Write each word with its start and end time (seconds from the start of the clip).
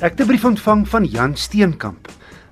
Ek 0.00 0.16
het 0.16 0.20
'n 0.20 0.26
brief 0.26 0.44
ontvang 0.44 0.88
van 0.88 1.04
Jan 1.04 1.36
Steenkamp. 1.36 2.08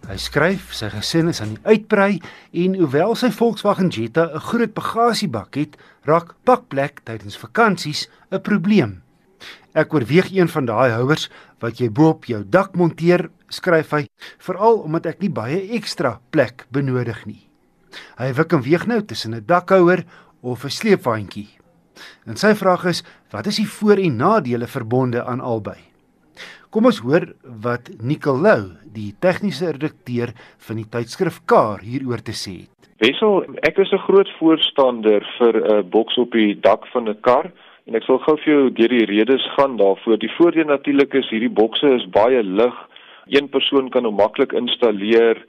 Hy 0.09 0.17
skryf 0.17 0.73
sy 0.73 0.89
gesin 0.89 1.29
is 1.29 1.41
aan 1.41 1.55
die 1.55 1.65
uitbrei 1.65 2.21
en 2.53 2.75
hoewel 2.75 3.15
sy 3.15 3.31
Volkswagen 3.31 3.89
Jetta 3.89 4.29
'n 4.35 4.41
groot 4.41 4.75
bagasiebak 4.75 5.55
het, 5.55 5.77
raak 6.05 6.35
pakplek 6.45 7.01
tydens 7.05 7.39
vakansies 7.39 8.09
'n 8.31 8.41
probleem. 8.41 9.03
Ek 9.73 9.95
oorweeg 9.95 10.31
een 10.31 10.49
van 10.49 10.65
daai 10.65 10.91
houers 10.91 11.31
wat 11.59 11.79
jy 11.79 11.91
bo 11.91 12.09
op 12.09 12.25
jou 12.25 12.45
dak 12.45 12.77
monteer, 12.77 13.31
skryf 13.49 13.91
hy, 13.91 14.07
veral 14.39 14.79
omdat 14.79 15.07
ek 15.07 15.21
nie 15.21 15.31
baie 15.31 15.73
ekstra 15.73 16.21
plek 16.31 16.67
benodig 16.71 17.27
nie. 17.27 17.49
Hy 18.19 18.33
wik 18.33 18.53
en 18.53 18.63
weeg 18.63 18.87
nou 18.87 19.03
tussen 19.03 19.35
'n 19.35 19.45
dakhouer 19.47 20.05
of 20.43 20.65
'n 20.65 20.71
sleepwaandjie. 20.71 21.49
En 22.27 22.37
sy 22.37 22.55
vraag 22.55 22.85
is, 22.85 23.03
wat 23.31 23.47
is 23.47 23.57
die 23.57 23.69
voor- 23.69 24.05
en 24.05 24.17
nadele 24.17 24.67
verbonde 24.67 25.25
aan 25.25 25.41
albei? 25.41 25.89
Kom 26.69 26.85
ons 26.85 26.99
hoor 27.01 27.25
wat 27.65 27.87
Nicolou, 28.05 28.75
die 28.93 29.15
tegniese 29.25 29.71
redakteur 29.73 30.35
van 30.67 30.77
die 30.77 30.85
tydskrif 30.93 31.39
Kar 31.49 31.81
hieroor 31.81 32.21
te 32.21 32.35
sê 32.37 32.53
het. 32.67 32.91
Wessel, 33.01 33.47
ek 33.65 33.79
is 33.81 33.93
'n 33.93 34.05
groot 34.05 34.29
voorstander 34.37 35.25
vir 35.39 35.55
'n 35.57 35.73
uh, 35.73 35.83
boks 35.83 36.19
op 36.19 36.33
die 36.33 36.53
dak 36.61 36.85
van 36.93 37.09
'n 37.09 37.21
kar 37.23 37.51
en 37.87 37.95
ek 37.97 38.05
sal 38.05 38.19
gou 38.19 38.37
vir 38.37 38.53
jou 38.53 38.71
deur 38.71 38.89
die 38.89 39.07
redes 39.07 39.45
gaan 39.57 39.79
daarvoor. 39.79 40.19
Die 40.19 40.37
voordeel 40.37 40.69
natuurlik 40.69 41.15
is 41.15 41.31
hierdie 41.31 41.57
bokse 41.61 41.89
is 41.89 42.05
baie 42.05 42.43
lig. 42.43 42.77
Een 43.29 43.49
persoon 43.49 43.89
kan 43.89 44.05
hom 44.05 44.17
maklik 44.17 44.53
installeer. 44.53 45.41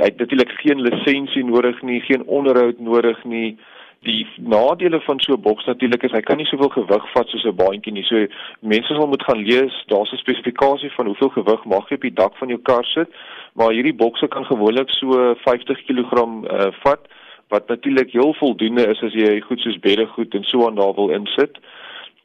Hy 0.00 0.04
het 0.08 0.18
natuurlik 0.18 0.52
geen 0.64 0.80
lisensie 0.80 1.44
nodig 1.44 1.82
nie, 1.82 2.00
geen 2.00 2.24
onderhoud 2.24 2.78
nodig 2.78 3.24
nie. 3.24 3.58
Die 4.02 4.26
nadele 4.36 5.00
van 5.00 5.20
so 5.20 5.32
'n 5.32 5.40
boks 5.40 5.64
natuurlik 5.64 6.02
is 6.02 6.12
hy 6.12 6.20
kan 6.20 6.36
nie 6.36 6.46
soveel 6.46 6.68
gewig 6.68 7.04
vat 7.12 7.28
soos 7.28 7.44
'n 7.44 7.56
baantjie 7.56 7.92
nie. 7.92 8.04
So 8.04 8.26
mense 8.60 8.94
sal 8.94 9.06
moet 9.06 9.22
gaan 9.22 9.44
lees, 9.44 9.84
daar's 9.86 10.12
'n 10.12 10.16
spesifikasie 10.16 10.90
van 10.90 11.06
hoeveel 11.06 11.28
gewig 11.28 11.64
mag 11.64 11.88
jy 11.88 11.94
op 11.94 12.00
die 12.00 12.18
dak 12.22 12.36
van 12.36 12.48
jou 12.48 12.60
kar 12.62 12.84
sit, 12.84 13.08
maar 13.54 13.70
hierdie 13.70 13.94
bokse 13.94 14.28
kan 14.28 14.44
gewoonlik 14.44 14.90
so 14.90 15.34
50 15.44 15.84
kg 15.86 16.12
uh, 16.12 16.72
vat 16.82 17.00
wat 17.48 17.68
natuurlik 17.68 18.10
heel 18.12 18.34
voldoende 18.34 18.86
is 18.86 19.02
as 19.02 19.12
jy 19.12 19.40
goed 19.40 19.60
soos 19.60 19.78
beddegoed 19.78 20.34
en 20.34 20.44
so 20.44 20.66
aan 20.66 20.74
daar 20.74 20.94
wil 20.94 21.10
insit. 21.10 21.58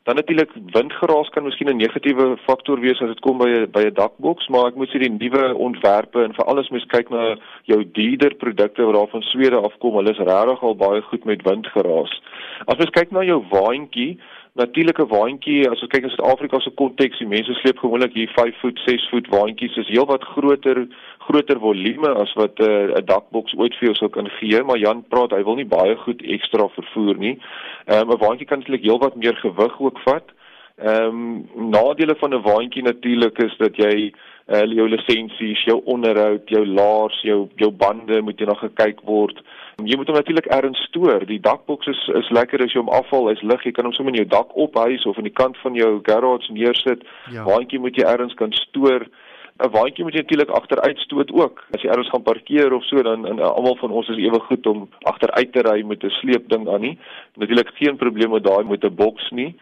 Dan 0.07 0.15
natuurlik 0.15 0.51
windgeraas 0.71 1.29
kan 1.29 1.43
miskien 1.43 1.67
'n 1.69 1.77
negatiewe 1.77 2.37
faktor 2.47 2.79
wees 2.79 3.01
as 3.01 3.09
dit 3.11 3.19
kom 3.19 3.37
by 3.37 3.49
'n 3.49 3.71
by 3.71 3.81
'n 3.85 3.93
dakboks, 3.93 4.47
maar 4.47 4.67
ek 4.67 4.75
moet 4.75 4.89
sê 4.89 4.99
die 4.99 5.11
nuwe 5.11 5.55
ontwerpe 5.55 6.23
en 6.23 6.33
veral 6.33 6.59
as 6.59 6.69
mens 6.69 6.85
kyk 6.85 7.09
na 7.09 7.35
jou 7.63 7.83
dierder 7.83 8.33
produkte 8.35 8.85
wat 8.85 8.95
daar 8.95 9.07
van 9.07 9.21
Swede 9.21 9.59
afkom, 9.59 9.95
hulle 9.95 10.11
is 10.11 10.17
regtig 10.17 10.63
al 10.63 10.75
baie 10.75 11.01
goed 11.01 11.25
met 11.25 11.43
windgeraas. 11.43 12.21
As 12.67 12.77
mens 12.77 12.89
kyk 12.89 13.11
na 13.11 13.21
jou 13.23 13.43
waantjie, 13.51 14.17
natuurlike 14.57 15.05
waantjie, 15.11 15.61
as 15.69 15.81
ons 15.85 15.91
kyk 15.91 16.07
in 16.07 16.13
Suid-Afrika 16.13 16.59
se 16.63 16.71
konteks, 16.79 17.19
die 17.21 17.29
mense 17.29 17.53
sleep 17.59 17.79
gewoonlik 17.81 18.15
hier 18.17 18.31
5 18.35 18.61
voet, 18.61 18.81
6 18.85 19.05
voet 19.11 19.29
waantjies, 19.33 19.77
is 19.83 19.91
heelwat 19.93 20.25
groter 20.33 20.87
groter 21.27 21.59
volume 21.59 22.09
as 22.21 22.31
wat 22.39 22.59
eh, 22.63 22.67
'n 22.67 22.95
uh, 22.95 23.03
dakboks 23.03 23.55
ooit 23.59 23.75
vir 23.75 23.89
jou 23.89 23.95
sou 23.95 24.09
kan 24.09 24.29
gee, 24.39 24.63
maar 24.63 24.79
Jan 24.79 25.03
praat, 25.11 25.35
hy 25.35 25.43
wil 25.43 25.59
nie 25.59 25.67
baie 25.67 25.95
goed 26.05 26.21
ekstra 26.23 26.69
vervoer 26.77 27.17
nie. 27.17 27.35
Ehm 27.87 28.07
um, 28.07 28.15
'n 28.15 28.23
waantjie 28.23 28.47
kan 28.47 28.59
eintlik 28.63 28.85
heelwat 28.87 29.15
meer 29.15 29.35
gewig 29.35 29.79
ook 29.79 29.99
vat. 30.07 30.36
Ehm 30.77 31.47
um, 31.55 31.69
nadele 31.69 32.15
van 32.15 32.33
'n 32.33 32.41
waantjie 32.41 32.83
natuurlik 32.83 33.37
is 33.37 33.57
dat 33.57 33.75
jy 33.75 34.13
uh, 34.47 34.73
jou 34.73 34.89
lisensies, 34.89 35.63
jou 35.63 35.81
onderhoud, 35.83 36.49
jou 36.49 36.65
laars, 36.65 37.21
jou 37.21 37.47
jou 37.55 37.71
bande 37.71 38.21
moet 38.21 38.39
jy 38.39 38.45
nog 38.45 38.59
gekyk 38.59 39.01
word. 39.01 39.41
Jy 39.83 39.97
moet 39.97 40.07
hom 40.07 40.15
natuurlik 40.15 40.45
erns 40.45 40.79
stoor. 40.89 41.25
Die 41.25 41.39
dakboks 41.39 41.87
is 41.87 42.07
is 42.07 42.29
lekker 42.29 42.63
as 42.63 42.73
jy 42.73 42.79
hom 42.79 42.93
afval, 42.93 43.27
hy's 43.27 43.41
lig, 43.41 43.63
jy 43.63 43.71
kan 43.71 43.85
hom 43.85 43.93
sommer 43.93 44.13
in 44.13 44.21
jou 44.21 44.29
dak 44.29 44.53
ophuis 44.55 45.05
of 45.05 45.17
aan 45.17 45.29
die 45.29 45.39
kant 45.41 45.57
van 45.57 45.73
jou 45.73 45.99
garage 46.03 46.53
neersit. 46.53 47.01
Ja. 47.31 47.43
Waantjie 47.43 47.79
moet 47.79 47.97
jy 47.97 48.05
erns 48.05 48.33
kan 48.33 48.53
stoor. 48.53 49.07
'n 49.57 49.71
waantjie 49.73 50.03
moet 50.03 50.13
jy 50.13 50.21
natuurlik 50.21 50.49
agteruit 50.49 50.99
stoot 50.99 51.31
ook. 51.33 51.63
As 51.73 51.81
jy 51.81 51.89
ergens 51.89 52.09
gaan 52.09 52.23
parkeer 52.23 52.73
of 52.73 52.83
so 52.85 53.01
dan 53.01 53.25
en 53.25 53.39
almal 53.39 53.75
van 53.81 53.91
ons 53.91 54.09
is 54.09 54.21
ewe 54.21 54.39
goed 54.39 54.67
om 54.67 54.89
agteruit 55.09 55.51
te 55.53 55.61
ry 55.65 55.81
met 55.81 56.03
'n 56.03 56.09
sleepding 56.21 56.69
aan 56.69 56.81
nie. 56.81 56.97
Natuurlik 57.35 57.73
geen 57.73 57.97
probleem 57.97 58.31
met 58.31 58.43
daai 58.43 58.63
met 58.63 58.83
'n 58.83 58.95
boks 58.95 59.31
nie. 59.31 59.55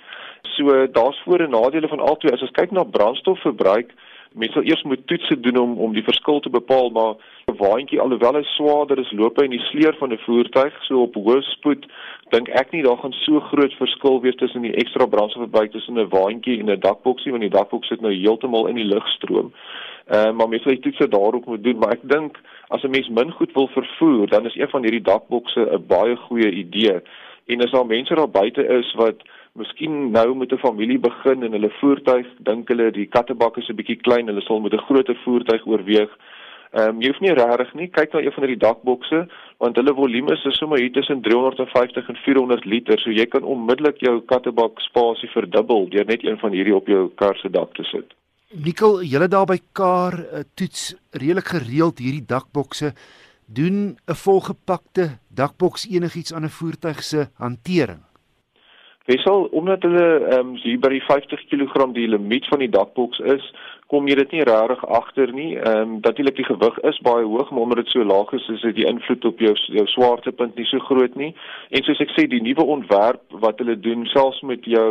So 0.54 0.88
daar's 0.88 1.22
voor 1.24 1.40
en 1.40 1.50
nadele 1.50 1.88
van 1.88 2.00
albei. 2.00 2.34
As 2.34 2.42
ons 2.42 2.52
kyk 2.52 2.72
na 2.72 2.84
brandstofverbruik, 2.84 3.92
mens 4.36 4.54
sal 4.54 4.64
eers 4.68 4.84
moet 4.84 5.08
toetse 5.08 5.40
doen 5.40 5.58
om 5.58 5.78
om 5.80 5.94
die 5.94 6.04
verskil 6.04 6.40
te 6.40 6.50
bepaal, 6.50 6.90
maar 6.90 7.14
'n 7.52 7.58
waantjie 7.58 8.02
alhoewel 8.02 8.36
hy 8.36 8.44
swaarder 8.44 9.00
is, 9.00 9.12
loop 9.12 9.38
hy 9.38 9.46
in 9.46 9.56
die 9.58 9.68
sleer 9.72 9.96
van 10.00 10.12
'n 10.12 10.24
voertuig, 10.26 10.74
so 10.84 11.02
op 11.02 11.16
hoë 11.16 11.42
spoed 11.42 11.86
dink 12.30 12.50
ek 12.50 12.72
nie 12.72 12.84
daar 12.84 12.98
gaan 12.98 13.14
so 13.14 13.40
groot 13.40 13.74
verskil 13.74 14.22
wees 14.22 14.36
tussen 14.36 14.62
die 14.62 14.76
ekstra 14.76 15.06
brandstofverbruik 15.06 15.72
tussen 15.72 16.00
'n 16.00 16.10
waantjie 16.10 16.60
en 16.60 16.70
'n 16.70 16.80
dakboksie, 16.80 17.32
want 17.32 17.44
die 17.44 17.58
dakboks 17.58 17.88
sit 17.88 18.02
nou 18.02 18.14
heeltemal 18.14 18.68
in 18.68 18.76
die 18.76 18.92
lugstroom. 18.94 19.54
Ehm 20.08 20.28
uh, 20.28 20.32
maar 20.38 20.50
mens 20.50 20.64
sal 20.64 20.80
toetse 20.80 21.08
daarop 21.08 21.46
moet 21.46 21.64
doen, 21.64 21.78
maar 21.78 21.92
ek 21.92 22.04
dink 22.04 22.40
as 22.70 22.84
'n 22.84 22.90
mens 22.90 23.10
min 23.10 23.32
goed 23.32 23.54
wil 23.54 23.68
vervoer, 23.68 24.28
dan 24.28 24.46
is 24.46 24.56
een 24.56 24.70
van 24.70 24.82
hierdie 24.82 25.02
dakbokse 25.12 25.62
'n 25.72 25.86
baie 25.88 26.16
goeie 26.16 26.52
idee. 26.52 27.02
En 27.46 27.62
as 27.62 27.72
daar 27.72 27.86
mense 27.86 28.16
daar 28.16 28.30
buite 28.30 28.68
is 28.68 28.94
wat 28.94 29.16
miskien 29.56 30.12
nou 30.12 30.36
met 30.36 30.52
'n 30.52 30.58
familie 30.58 31.00
begin 31.00 31.44
en 31.44 31.52
hulle 31.52 31.72
voertuig 31.80 32.28
dink 32.40 32.68
hulle 32.68 32.92
die 32.92 33.06
kattebak 33.06 33.58
is 33.58 33.70
'n 33.70 33.76
bietjie 33.76 34.02
klein, 34.02 34.28
hulle 34.28 34.42
sal 34.42 34.60
met 34.60 34.74
'n 34.74 34.88
groter 34.88 35.18
voertuig 35.24 35.66
oorweeg. 35.66 36.12
Ehm 36.74 36.90
um, 36.90 37.02
jy 37.02 37.08
hoef 37.08 37.20
nie 37.20 37.34
regtig 37.34 37.74
nie 37.74 37.88
kyk 37.88 38.14
na 38.14 38.20
een 38.20 38.32
van 38.36 38.44
hierdie 38.44 38.66
dakbokse 38.68 39.28
want 39.60 39.76
hulle 39.76 39.94
volume 39.94 40.32
is 40.32 40.58
sommer 40.58 40.80
hier 40.80 40.92
tussen 40.92 41.22
350 41.22 42.10
en 42.10 42.16
400 42.16 42.66
liter, 42.66 43.00
so 43.00 43.10
jy 43.10 43.26
kan 43.26 43.44
onmiddellik 43.44 43.98
jou 43.98 44.22
kattebak 44.22 44.80
spasie 44.80 45.30
verdubbel 45.30 45.90
deur 45.90 46.06
net 46.06 46.24
een 46.24 46.38
van 46.38 46.52
hierdie 46.52 46.76
op 46.76 46.88
jou 46.88 47.10
kar 47.16 47.38
se 47.38 47.50
dak 47.50 47.74
te 47.74 47.84
sit. 47.84 48.14
Nikkel, 48.66 49.04
julle 49.04 49.28
daar 49.28 49.46
by 49.46 49.58
Kar 49.72 50.14
uh, 50.20 50.44
toets 50.54 50.96
redelik 51.12 51.48
gereeld 51.48 52.00
hierdie 52.00 52.26
dakbokse 52.28 52.94
doen 53.46 53.98
'n 54.08 54.16
volgepakte 54.16 55.20
dakboks 55.30 55.88
enigiets 55.88 56.34
aan 56.34 56.44
'n 56.44 56.58
voertuig 56.60 57.04
se 57.04 57.28
hantering. 57.38 58.04
Wesal 59.06 59.48
omdat 59.52 59.84
hulle 59.86 60.06
ehm 60.20 60.40
um, 60.40 60.56
hier 60.58 60.80
by 60.82 60.90
die 60.90 61.04
50 61.06 61.44
kg 61.50 61.92
die 61.94 62.08
limiet 62.10 62.48
van 62.50 62.64
die 62.64 62.72
dakboks 62.74 63.20
is, 63.36 63.44
kom 63.94 64.08
jy 64.10 64.16
dit 64.18 64.32
nie 64.34 64.46
regtig 64.50 64.82
agter 65.00 65.34
nie. 65.34 65.52
Ehm 65.60 65.82
um, 65.82 65.92
natuurlik 66.02 66.40
die 66.40 66.48
gewig 66.48 66.80
is 66.90 66.98
baie 67.06 67.26
hoog, 67.26 67.52
maar 67.52 67.68
omdat 67.68 67.84
dit 67.84 67.94
so 67.94 68.04
laag 68.04 68.34
is, 68.34 68.48
is 68.56 68.66
dit 68.66 68.80
die 68.82 68.88
invloed 68.90 69.26
op 69.30 69.44
jou 69.46 69.54
jou 69.78 69.86
swaartepunt 69.94 70.58
nie 70.58 70.66
so 70.72 70.82
groot 70.90 71.16
nie. 71.22 71.36
En 71.70 71.86
soos 71.86 72.02
ek 72.02 72.16
sê, 72.16 72.26
die 72.32 72.42
nuwe 72.42 72.66
ontwerp 72.78 73.38
wat 73.46 73.62
hulle 73.62 73.78
doen, 73.80 74.08
selfs 74.10 74.42
met 74.42 74.66
jou 74.66 74.90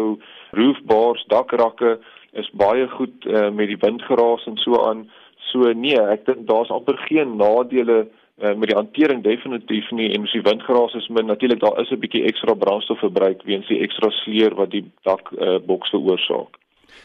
roofbars, 0.55 1.27
dakrakke, 1.35 1.99
is 2.39 2.51
baie 2.55 2.87
goed 2.95 3.27
uh, 3.27 3.49
met 3.51 3.71
die 3.71 3.81
windgeraas 3.83 4.47
en 4.47 4.63
so 4.63 4.79
aan. 4.87 5.09
So 5.51 5.75
nee, 5.75 5.99
ek 5.99 6.23
dink 6.31 6.47
daar's 6.47 6.71
amper 6.71 7.03
geen 7.09 7.35
nadele 7.43 8.05
uh, 8.45 8.55
met 8.55 8.69
die 8.69 8.77
hantering 8.77 9.23
definitief 9.23 9.91
nie 9.91 10.11
en 10.15 10.27
as 10.29 10.33
die 10.33 10.43
windgeraas 10.45 10.95
is 10.95 11.09
min 11.09 11.27
natuurlik 11.27 11.61
daar 11.61 11.81
is 11.81 11.91
'n 11.91 12.01
bietjie 12.01 12.25
ekstra 12.25 12.55
brandstofverbruik 12.55 13.43
weens 13.43 13.67
die 13.67 13.81
ekstra 13.81 14.11
sleer 14.11 14.55
wat 14.55 14.71
die 14.71 14.85
dak 15.03 15.33
uh, 15.33 15.59
boks 15.67 15.91
veroorsaak. 15.91 16.59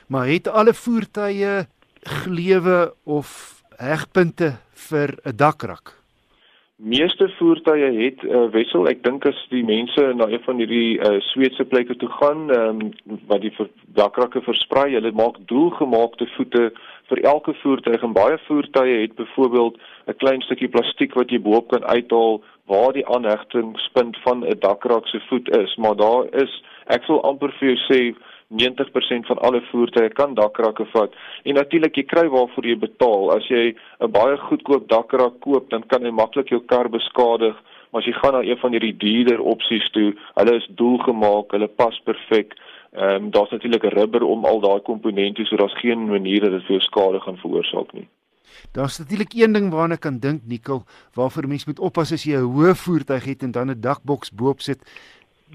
Maar 0.07 0.27
het 0.27 0.47
alle 0.47 0.73
voertuie 0.73 1.67
gleuwe 2.03 2.93
of 3.03 3.63
hegpunte 3.77 4.57
vir 4.89 5.17
'n 5.23 5.35
dakrak? 5.35 5.99
Meeste 6.75 7.29
voertuie 7.37 8.03
het 8.03 8.23
'n 8.23 8.27
uh, 8.27 8.51
wissel. 8.51 8.87
Ek 8.87 9.03
dink 9.03 9.25
as 9.25 9.47
die 9.49 9.63
mense 9.63 10.13
na 10.15 10.27
een 10.27 10.43
van 10.43 10.57
hierdie 10.57 10.99
uh, 10.99 11.19
Sweedse 11.19 11.65
plekke 11.65 11.95
toe 11.95 12.09
gaan, 12.09 12.49
um, 12.49 12.91
wat 13.27 13.41
die 13.41 13.53
dakrakke 13.93 14.41
versprei, 14.41 14.93
hulle 14.93 15.11
maak 15.11 15.35
doelgemaakte 15.45 16.27
voete 16.35 16.71
vir 17.09 17.23
elke 17.23 17.53
voertuig 17.61 18.03
en 18.03 18.13
baie 18.13 18.37
voertuie 18.47 19.01
het 19.01 19.15
byvoorbeeld 19.15 19.77
'n 20.07 20.17
klein 20.21 20.41
stukkie 20.41 20.71
plastiek 20.75 21.13
wat 21.13 21.29
jy 21.29 21.39
bo-op 21.41 21.67
kan 21.67 21.85
uithaal 21.85 22.41
waar 22.65 22.93
die 22.93 23.07
aanhegtingspunt 23.07 24.17
van 24.25 24.45
'n 24.45 24.59
dakrak 24.59 25.07
se 25.07 25.19
voet 25.29 25.49
is, 25.57 25.75
maar 25.75 25.95
daar 25.95 26.25
is 26.43 26.63
ek 26.87 27.03
sal 27.03 27.23
amper 27.23 27.51
vir 27.59 27.67
jou 27.69 27.79
sê 27.89 28.15
90% 28.49 29.25
van 29.25 29.37
alle 29.37 29.61
voertuie 29.61 30.09
kan 30.09 30.33
dakrakke 30.33 30.85
vat. 30.85 31.13
En 31.43 31.53
natuurlik 31.53 31.95
jy 31.95 32.03
kry 32.03 32.25
waarvoor 32.33 32.65
jy 32.65 32.77
betaal. 32.81 33.31
As 33.35 33.47
jy 33.47 33.75
'n 33.99 34.11
baie 34.11 34.37
goedkoop 34.37 34.87
dakrak 34.89 35.39
koop, 35.39 35.69
dan 35.69 35.83
kan 35.87 36.01
jy 36.01 36.11
maklik 36.11 36.49
jou 36.49 36.61
kar 36.65 36.89
beskadig. 36.89 37.55
Maar 37.91 38.01
as 38.01 38.07
jy 38.07 38.13
gaan 38.13 38.33
na 38.33 38.41
een 38.41 38.57
van 38.57 38.71
hierdie 38.71 38.97
duurder 38.97 39.41
opsies 39.41 39.89
toe, 39.91 40.13
hulle 40.35 40.55
is 40.55 40.67
doelgemaak, 40.69 41.51
hulle 41.51 41.67
pas 41.67 42.01
perfek. 42.05 42.55
Ehm 42.91 43.23
um, 43.23 43.31
daar's 43.31 43.51
natuurlik 43.51 43.83
'n 43.83 43.97
rubber 43.99 44.23
om 44.23 44.45
al 44.45 44.59
daai 44.59 44.81
komponente, 44.81 45.45
so 45.45 45.55
daar's 45.55 45.79
geen 45.79 46.05
manier 46.05 46.41
dat 46.41 46.51
dit 46.51 46.61
vir 46.61 46.77
jou 46.77 46.81
skade 46.81 47.19
gaan 47.19 47.37
veroorsaak 47.37 47.93
nie. 47.93 48.07
Daar's 48.71 48.97
natuurlik 48.97 49.33
een 49.33 49.51
ding 49.51 49.71
waarna 49.71 49.93
ek 49.93 49.99
kan 49.99 50.19
dink, 50.19 50.41
Nikkel, 50.45 50.83
waarvoor 51.13 51.47
mense 51.47 51.67
moet 51.67 51.79
oppas 51.79 52.11
as 52.11 52.23
jy 52.23 52.35
'n 52.37 52.51
hoë 52.53 52.75
voertuig 52.75 53.23
het 53.23 53.43
en 53.43 53.51
dan 53.51 53.69
'n 53.69 53.81
dakboks 53.81 54.31
bo-op 54.31 54.61
sit. 54.61 54.79